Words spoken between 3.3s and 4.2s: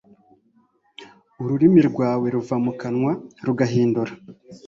ruguhindura